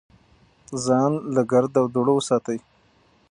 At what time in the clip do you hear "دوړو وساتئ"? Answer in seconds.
1.93-2.59